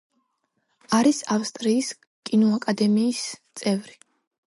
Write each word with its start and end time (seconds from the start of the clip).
არის 0.99 1.19
ავსტრიის 1.35 1.89
კინოაკადემიის 2.29 3.21
წევრი. 3.63 3.95